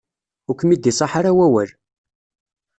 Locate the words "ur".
0.49-0.55